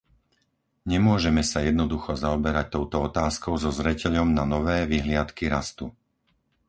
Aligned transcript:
Nemôžeme 0.91 1.43
sa 1.51 1.59
jednoducho 1.69 2.11
zaoberať 2.23 2.65
touto 2.75 2.97
otázkou 3.09 3.53
so 3.63 3.69
zreteľom 3.79 4.27
na 4.37 4.43
nové 4.53 4.77
vyhliadky 4.91 5.43
rastu. 5.55 5.85